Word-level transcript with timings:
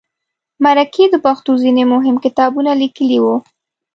مرکې 0.63 1.05
د 1.09 1.15
پښتو 1.25 1.51
ځینې 1.63 1.83
مهم 1.93 2.15
کتابونه 2.25 2.71
لیکلي 2.81 3.19
وو. 3.21 3.35